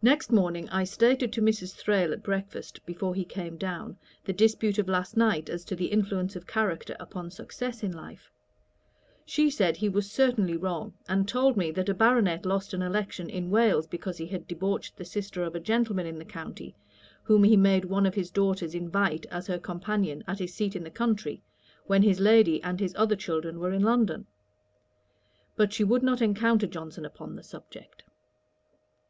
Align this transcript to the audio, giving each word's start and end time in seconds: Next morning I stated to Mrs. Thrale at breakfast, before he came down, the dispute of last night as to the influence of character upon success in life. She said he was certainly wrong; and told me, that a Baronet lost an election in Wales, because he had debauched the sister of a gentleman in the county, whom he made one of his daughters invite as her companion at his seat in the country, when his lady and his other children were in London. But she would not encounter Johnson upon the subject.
Next 0.00 0.32
morning 0.32 0.70
I 0.70 0.84
stated 0.84 1.30
to 1.34 1.42
Mrs. 1.42 1.74
Thrale 1.76 2.14
at 2.14 2.22
breakfast, 2.22 2.80
before 2.86 3.14
he 3.14 3.26
came 3.26 3.58
down, 3.58 3.98
the 4.24 4.32
dispute 4.32 4.78
of 4.78 4.88
last 4.88 5.18
night 5.18 5.50
as 5.50 5.66
to 5.66 5.76
the 5.76 5.88
influence 5.88 6.34
of 6.34 6.46
character 6.46 6.96
upon 6.98 7.30
success 7.30 7.82
in 7.82 7.92
life. 7.92 8.32
She 9.26 9.50
said 9.50 9.76
he 9.76 9.88
was 9.90 10.10
certainly 10.10 10.56
wrong; 10.56 10.94
and 11.10 11.28
told 11.28 11.58
me, 11.58 11.70
that 11.72 11.90
a 11.90 11.92
Baronet 11.94 12.46
lost 12.46 12.72
an 12.72 12.80
election 12.80 13.28
in 13.28 13.50
Wales, 13.50 13.86
because 13.86 14.16
he 14.16 14.26
had 14.28 14.48
debauched 14.48 14.96
the 14.96 15.04
sister 15.04 15.42
of 15.42 15.54
a 15.54 15.60
gentleman 15.60 16.06
in 16.06 16.18
the 16.18 16.24
county, 16.24 16.74
whom 17.24 17.44
he 17.44 17.54
made 17.54 17.84
one 17.84 18.06
of 18.06 18.14
his 18.14 18.30
daughters 18.30 18.74
invite 18.74 19.26
as 19.26 19.46
her 19.46 19.58
companion 19.58 20.24
at 20.26 20.38
his 20.38 20.54
seat 20.54 20.74
in 20.74 20.84
the 20.84 20.90
country, 20.90 21.42
when 21.84 22.02
his 22.02 22.18
lady 22.18 22.62
and 22.62 22.80
his 22.80 22.94
other 22.96 23.14
children 23.14 23.58
were 23.58 23.72
in 23.74 23.82
London. 23.82 24.26
But 25.54 25.74
she 25.74 25.84
would 25.84 26.02
not 26.02 26.22
encounter 26.22 26.66
Johnson 26.66 27.04
upon 27.04 27.36
the 27.36 27.42
subject. 27.44 28.04